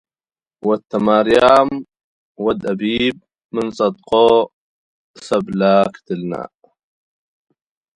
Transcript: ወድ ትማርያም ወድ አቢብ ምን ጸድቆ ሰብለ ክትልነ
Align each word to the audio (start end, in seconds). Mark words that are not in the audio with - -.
ወድ 0.67 0.81
ትማርያም 0.91 1.69
ወድ 2.43 2.61
አቢብ 2.71 3.15
ምን 3.53 3.67
ጸድቆ 3.77 4.09
ሰብለ 5.25 5.61
ክትልነ 5.93 6.31